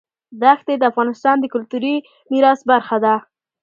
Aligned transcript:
دښتې 0.41 0.73
د 0.77 0.83
افغانستان 0.91 1.35
د 1.39 1.45
کلتوري 1.53 1.95
میراث 2.31 2.59
برخه 2.71 2.97
ده. 3.05 3.15